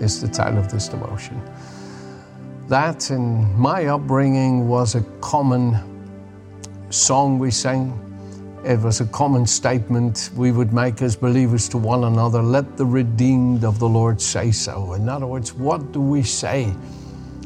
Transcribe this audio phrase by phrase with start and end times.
[0.00, 1.40] is the title of this devotion.
[2.68, 5.78] That in my upbringing was a common
[6.90, 7.98] song we sang.
[8.64, 12.84] It was a common statement we would make as believers to one another let the
[12.84, 14.92] redeemed of the Lord say so.
[14.92, 16.72] In other words, what do we say?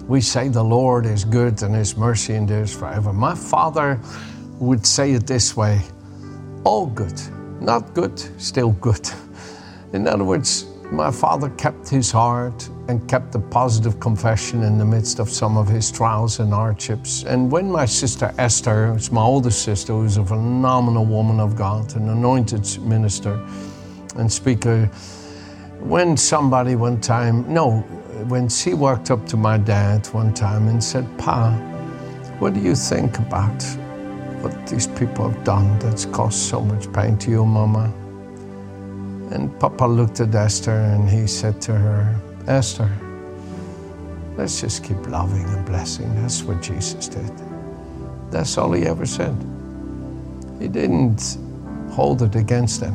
[0.08, 3.12] We say the Lord is good and his mercy endures forever.
[3.12, 4.00] My father
[4.58, 5.80] would say it this way
[6.64, 7.20] all good,
[7.60, 9.08] not good, still good.
[9.92, 14.84] In other words, my father kept his heart and kept a positive confession in the
[14.84, 17.24] midst of some of his trials and hardships.
[17.24, 21.96] And when my sister Esther, who's my oldest sister, who's a phenomenal woman of God,
[21.96, 23.40] an anointed minister
[24.16, 24.86] and speaker,
[25.80, 27.80] when somebody one time, no,
[28.28, 31.52] when she walked up to my dad one time and said, Pa,
[32.38, 33.62] what do you think about
[34.42, 37.92] what these people have done that's caused so much pain to you, Mama?
[39.34, 42.88] And Papa looked at Esther and he said to her, Esther,
[44.36, 46.14] let's just keep loving and blessing.
[46.22, 47.32] That's what Jesus did.
[48.30, 49.36] That's all he ever said.
[50.60, 51.36] He didn't
[51.90, 52.94] hold it against them.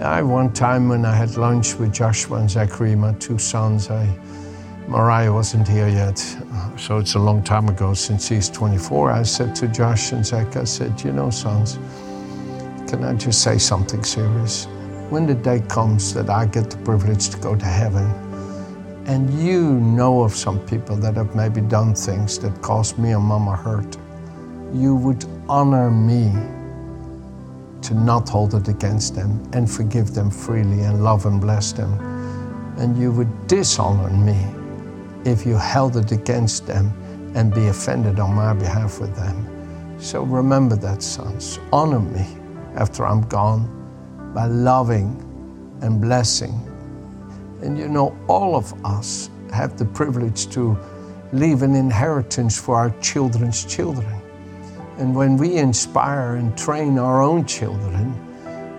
[0.00, 4.08] I one time when I had lunch with Joshua and Zachary, my two sons, I
[4.88, 6.18] Mariah wasn't here yet,
[6.78, 9.12] so it's a long time ago since he's 24.
[9.12, 11.78] I said to Josh and Zach, I said, you know, sons,
[12.88, 14.66] can I just say something serious?
[15.10, 18.06] When the day comes that I get the privilege to go to heaven,
[19.06, 23.24] and you know of some people that have maybe done things that caused me and
[23.24, 23.96] mama hurt,
[24.72, 26.30] you would honor me
[27.82, 31.92] to not hold it against them and forgive them freely and love and bless them.
[32.78, 34.38] And you would dishonor me
[35.28, 36.92] if you held it against them
[37.34, 39.98] and be offended on my behalf with them.
[39.98, 41.58] So remember that, sons.
[41.72, 42.28] Honor me
[42.76, 43.79] after I'm gone
[44.34, 45.16] by loving
[45.82, 46.54] and blessing.
[47.62, 50.78] And you know, all of us have the privilege to
[51.32, 54.20] leave an inheritance for our children's children.
[54.98, 58.14] And when we inspire and train our own children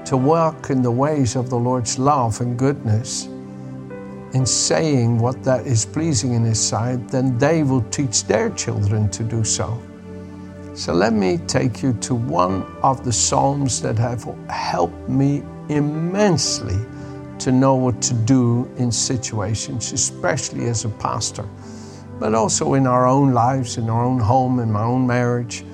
[0.06, 3.26] to walk in the ways of the Lord's love and goodness,
[4.34, 9.10] in saying what that is pleasing in His sight, then they will teach their children
[9.12, 9.82] to do so.
[10.74, 16.80] So let me take you to one of the Psalms that have helped me immensely
[17.40, 21.46] to know what to do in situations, especially as a pastor,
[22.20, 25.66] but also in our own lives, in our own home, in my own marriage.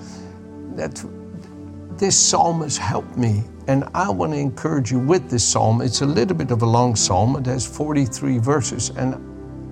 [0.75, 1.03] That
[1.97, 5.81] this psalm has helped me and I want to encourage you with this psalm.
[5.81, 9.16] It's a little bit of a long psalm, it has 43 verses, and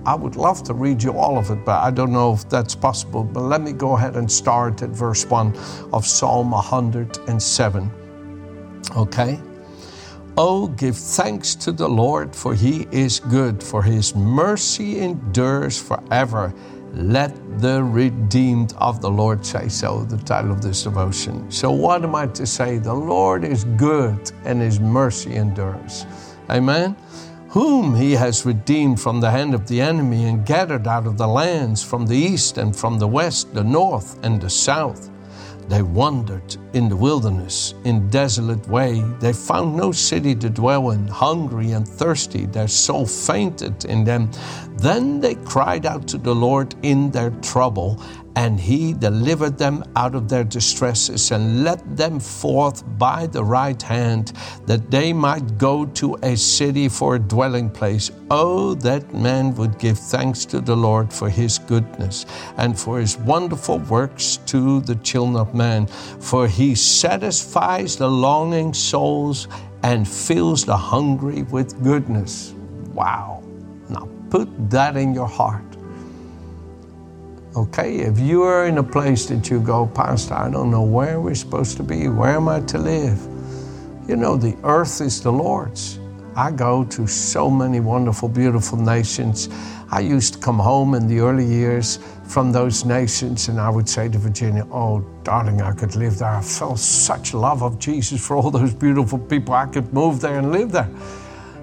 [0.06, 2.76] I would love to read you all of it, but I don't know if that's
[2.76, 3.24] possible.
[3.24, 5.52] But let me go ahead and start at verse 1
[5.92, 7.90] of Psalm 107.
[8.96, 9.40] Okay?
[10.38, 16.54] Oh, give thanks to the Lord, for he is good, for his mercy endures forever.
[16.92, 21.50] Let the redeemed of the Lord say so, the title of this devotion.
[21.50, 22.78] So, what am I to say?
[22.78, 26.06] The Lord is good and his mercy endures.
[26.48, 26.96] Amen.
[27.56, 31.26] Whom he has redeemed from the hand of the enemy and gathered out of the
[31.26, 35.08] lands from the east and from the west, the north and the south.
[35.66, 39.00] They wandered in the wilderness, in desolate way.
[39.20, 41.08] They found no city to dwell in.
[41.08, 44.30] Hungry and thirsty, their soul fainted in them.
[44.76, 48.02] Then they cried out to the Lord in their trouble,
[48.36, 53.80] and he delivered them out of their distresses and led them forth by the right
[53.80, 54.34] hand,
[54.66, 58.10] that they might go to a city for a dwelling place.
[58.30, 62.26] Oh, that man would give thanks to the Lord for his goodness
[62.58, 68.74] and for his wonderful works to the children of man, for he satisfies the longing
[68.74, 69.48] souls
[69.82, 72.52] and fills the hungry with goodness.
[72.92, 73.35] Wow.
[74.30, 75.64] Put that in your heart.
[77.56, 81.20] Okay, if you are in a place that you go, Pastor, I don't know where
[81.20, 83.18] we're supposed to be, where am I to live?
[84.08, 85.98] You know, the earth is the Lord's.
[86.36, 89.48] I go to so many wonderful, beautiful nations.
[89.90, 93.88] I used to come home in the early years from those nations, and I would
[93.88, 96.28] say to Virginia, Oh, darling, I could live there.
[96.28, 99.54] I felt such love of Jesus for all those beautiful people.
[99.54, 100.90] I could move there and live there.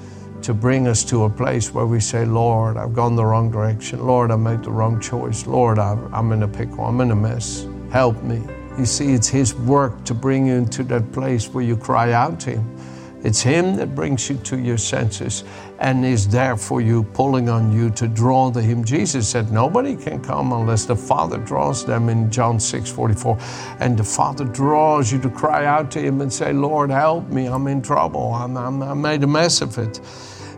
[0.42, 4.06] to bring us to a place where we say, Lord, I've gone the wrong direction.
[4.06, 5.46] Lord, I made the wrong choice.
[5.46, 6.84] Lord, I'm in a pickle.
[6.84, 7.68] I'm in a mess.
[7.92, 8.42] Help me.
[8.78, 12.40] You see, it's His work to bring you into that place where you cry out
[12.42, 12.78] to Him
[13.24, 15.44] it's Him that brings you to your senses
[15.80, 18.84] and is there for you, pulling on you to draw to Him.
[18.84, 23.38] Jesus said, Nobody can come unless the Father draws them in John 6 44.
[23.80, 27.46] And the Father draws you to cry out to Him and say, Lord, help me.
[27.46, 28.34] I'm in trouble.
[28.34, 30.00] I'm, I'm, I made a mess of it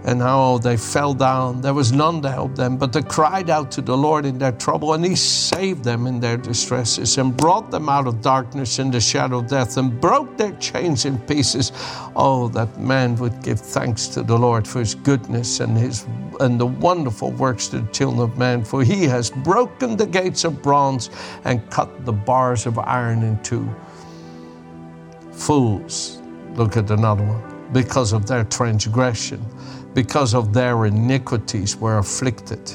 [0.05, 1.61] and how they fell down.
[1.61, 4.51] There was none to help them, but they cried out to the Lord in their
[4.51, 8.93] trouble, and He saved them in their distresses and brought them out of darkness and
[8.93, 11.71] the shadow of death and broke their chains in pieces.
[12.15, 16.05] Oh, that man would give thanks to the Lord for His goodness and His
[16.39, 20.43] and the wonderful works to the children of man, for He has broken the gates
[20.43, 21.09] of bronze
[21.45, 23.69] and cut the bars of iron in two.
[25.31, 26.21] Fools,
[26.55, 29.43] look at another one, because of their transgression
[29.93, 32.71] because of their iniquities were afflicted.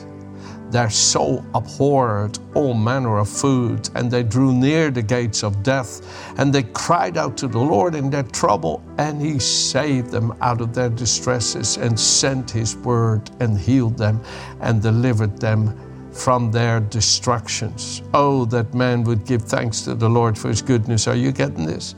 [0.70, 6.02] Their soul abhorred all manner of food, and they drew near the gates of death.
[6.38, 10.60] And they cried out to the Lord in their trouble, and He saved them out
[10.60, 14.20] of their distresses, and sent His word, and healed them,
[14.60, 15.74] and delivered them
[16.12, 18.02] from their destructions.
[18.12, 21.08] Oh, that man would give thanks to the Lord for His goodness.
[21.08, 21.94] Are you getting this?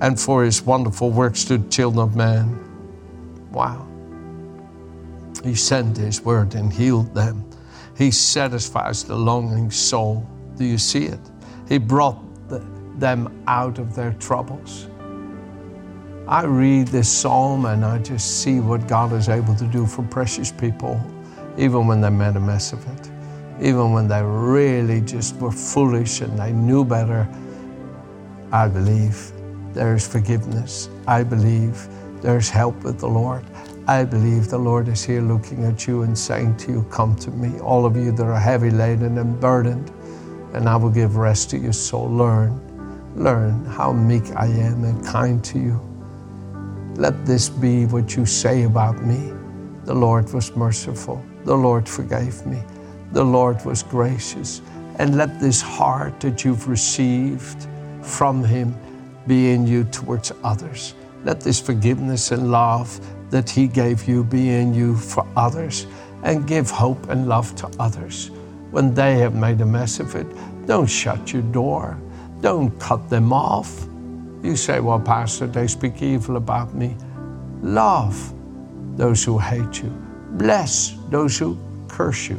[0.00, 2.56] And for His wonderful works to the children of man.
[3.50, 3.91] Wow.
[5.42, 7.44] He sent His word and healed them.
[7.96, 10.26] He satisfies the longing soul.
[10.56, 11.20] Do you see it?
[11.68, 12.18] He brought
[12.48, 12.64] the,
[12.98, 14.88] them out of their troubles.
[16.28, 20.02] I read this psalm and I just see what God is able to do for
[20.04, 21.00] precious people,
[21.58, 23.10] even when they made a mess of it,
[23.60, 27.28] even when they really just were foolish and they knew better.
[28.52, 29.32] I believe
[29.72, 30.88] there is forgiveness.
[31.06, 31.88] I believe
[32.20, 33.44] there's help with the Lord.
[33.92, 37.30] I believe the Lord is here looking at you and saying to you, Come to
[37.30, 39.90] me, all of you that are heavy laden and burdened,
[40.54, 42.08] and I will give rest to your soul.
[42.08, 42.58] Learn,
[43.14, 45.78] learn how meek I am and kind to you.
[46.94, 49.30] Let this be what you say about me.
[49.84, 52.62] The Lord was merciful, the Lord forgave me,
[53.12, 54.62] the Lord was gracious.
[55.00, 57.66] And let this heart that you've received
[58.00, 58.74] from Him
[59.26, 60.94] be in you towards others.
[61.24, 62.98] Let this forgiveness and love
[63.32, 65.86] that He gave you be in you for others
[66.22, 68.30] and give hope and love to others.
[68.70, 70.26] When they have made a mess of it,
[70.66, 71.98] don't shut your door.
[72.42, 73.86] Don't cut them off.
[74.42, 76.94] You say, Well, Pastor, they speak evil about me.
[77.62, 78.34] Love
[78.96, 79.90] those who hate you,
[80.32, 81.56] bless those who
[81.88, 82.36] curse you.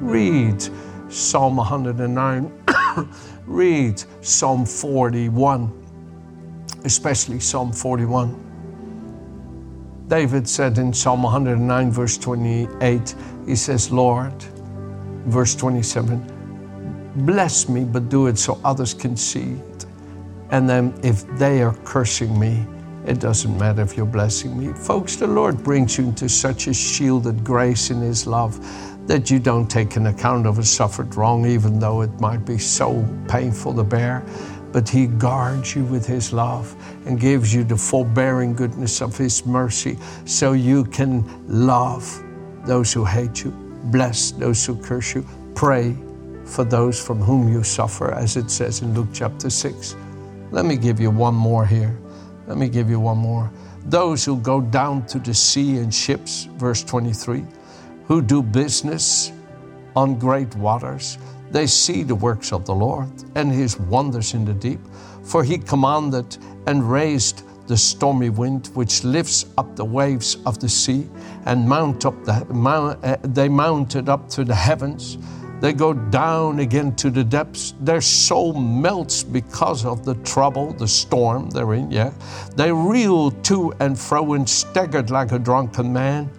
[0.00, 0.66] Read
[1.08, 2.64] Psalm 109,
[3.46, 5.72] read Psalm 41,
[6.84, 8.45] especially Psalm 41.
[10.08, 13.14] David said in Psalm 109, verse 28,
[13.46, 14.34] he says, Lord,
[15.26, 19.86] verse 27, bless me, but do it so others can see it.
[20.50, 22.64] And then if they are cursing me,
[23.06, 24.72] It doesn't matter if you're blessing me.
[24.72, 28.58] Folks, the Lord brings you into such a shielded grace in His love
[29.06, 32.58] that you don't take an account of a suffered wrong, even though it might be
[32.58, 34.24] so painful to bear.
[34.76, 39.46] But He guards you with His love and gives you the forbearing goodness of His
[39.46, 42.22] mercy so you can love
[42.66, 43.52] those who hate you,
[43.84, 45.96] bless those who curse you, pray
[46.44, 49.96] for those from whom you suffer, as it says in Luke chapter 6.
[50.50, 51.98] Let me give you one more here.
[52.46, 53.50] Let me give you one more.
[53.86, 57.42] Those who go down to the sea in ships, verse 23
[58.08, 59.32] who do business
[59.96, 61.16] on great waters.
[61.56, 64.80] They see the works of the Lord and his wonders in the deep.
[65.24, 66.36] For he commanded
[66.66, 71.08] and raised the stormy wind which lifts up the waves of the sea
[71.46, 75.16] and mount up the mount, uh, they mounted up to the heavens
[75.60, 77.72] they go down again to the depths.
[77.80, 82.12] Their soul melts because of the trouble, the storm they're in, yeah.
[82.56, 86.30] They reel to and fro and staggered like a drunken man.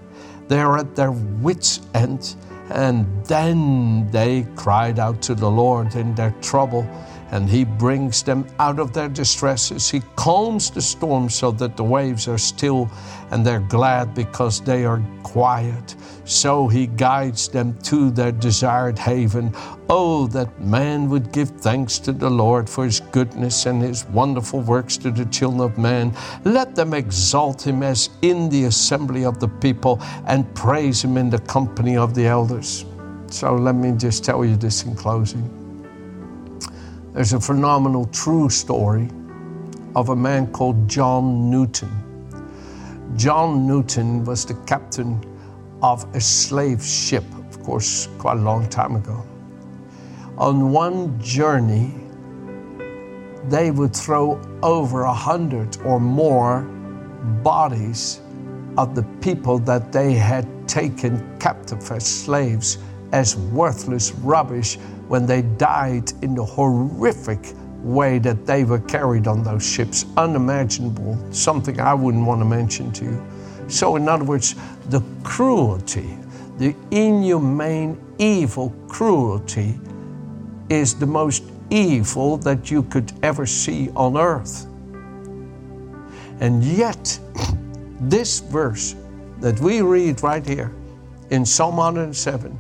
[0.48, 2.36] They are at their wits' end.
[2.70, 6.88] And then they cried out to the Lord in their trouble,
[7.32, 9.90] and He brings them out of their distresses.
[9.90, 12.90] He calms the storm so that the waves are still,
[13.32, 15.96] and they're glad because they are quiet.
[16.26, 19.54] So He guides them to their desired haven.
[19.90, 24.60] Oh, that man would give thanks to the Lord for his goodness and his wonderful
[24.60, 26.14] works to the children of man.
[26.44, 31.30] Let them exalt him as in the assembly of the people and praise him in
[31.30, 32.86] the company of the elders.
[33.30, 35.67] So let me just tell you this in closing.
[37.18, 39.10] There's a phenomenal true story
[39.96, 41.90] of a man called John Newton.
[43.16, 45.20] John Newton was the captain
[45.82, 49.26] of a slave ship, of course, quite a long time ago
[50.38, 51.94] on one journey,
[53.46, 56.62] they would throw over a hundred or more
[57.44, 58.22] bodies
[58.78, 62.78] of the people that they had taken captive as slaves
[63.12, 64.76] as worthless rubbish
[65.08, 67.40] when they died in the horrific
[67.82, 70.06] way that they were carried on those ships.
[70.18, 73.28] Unimaginable, something I wouldn't want to mention to you.
[73.68, 74.56] So, in other words,
[74.90, 76.18] the cruelty,
[76.58, 79.80] the inhumane, evil cruelty
[80.70, 84.66] is the most evil that you could ever see on earth.
[86.40, 87.20] And yet,
[88.02, 88.96] this verse
[89.40, 90.74] that we read right here
[91.30, 92.58] in Psalm 107,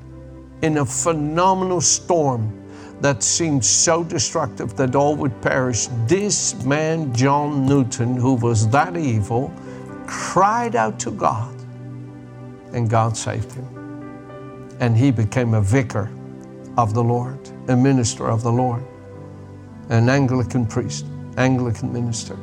[0.61, 2.53] in a phenomenal storm
[3.01, 8.97] that seemed so destructive that all would perish, this man, John Newton, who was that
[8.97, 9.53] evil,
[10.07, 11.53] cried out to God,
[12.73, 13.67] and God saved him.
[14.79, 16.09] And he became a vicar
[16.77, 18.83] of the Lord a minister of the Lord,
[19.89, 21.05] an Anglican priest,
[21.37, 22.37] Anglican minister.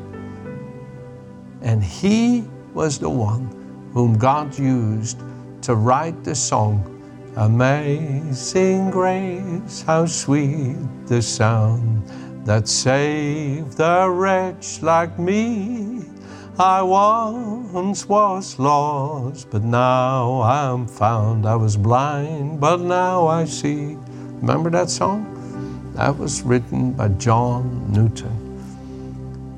[1.63, 2.45] And he
[2.75, 5.19] was the one whom God used
[5.63, 6.94] to write the song,
[7.37, 10.77] Amazing Grace, how sweet
[11.07, 12.09] the sound
[12.47, 16.05] that saved a wretch like me.
[16.61, 21.45] I once was lost, but now I'm found.
[21.45, 23.99] I was blind, but now I see.
[24.41, 25.27] Remember that song?
[25.97, 28.31] That was written by John Newton.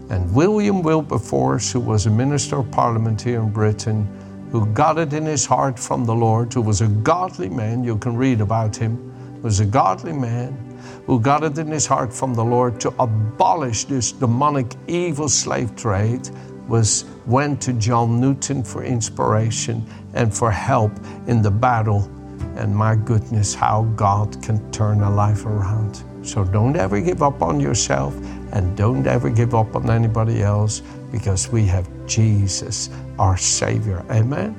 [0.08, 4.08] And William Wilberforce, who was a minister of parliament here in Britain,
[4.50, 7.96] who got it in his heart from the Lord, who was a godly man, you
[7.96, 10.62] can read about him, was a godly man
[11.06, 15.74] who got it in his heart from the Lord to abolish this demonic evil slave
[15.76, 16.28] trade
[16.68, 20.92] was went to John Newton for inspiration and for help
[21.26, 22.10] in the battle.
[22.56, 26.02] And my goodness, how God can turn a life around.
[26.26, 28.14] So don't ever give up on yourself
[28.52, 34.04] and don't ever give up on anybody else because we have Jesus, our Savior.
[34.10, 34.54] Amen.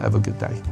[0.00, 0.62] Have a good day.